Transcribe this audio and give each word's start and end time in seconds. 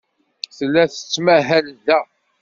Tella 0.57 0.83
tettmahal 0.93 1.67
da. 1.85 1.99